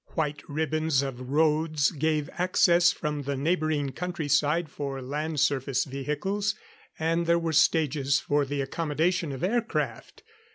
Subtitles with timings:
[0.15, 6.55] White ribbons of roads gave access from the neighboring countryside for land surface vehicles,
[6.97, 10.23] and there were stages for the accommodation of air craft.